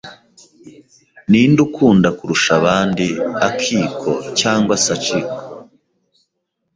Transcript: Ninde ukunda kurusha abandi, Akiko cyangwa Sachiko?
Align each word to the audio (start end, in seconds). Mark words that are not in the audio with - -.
Ninde 1.29 1.59
ukunda 1.67 2.09
kurusha 2.17 2.51
abandi, 2.59 3.07
Akiko 3.47 4.11
cyangwa 4.39 4.73
Sachiko? 4.85 5.37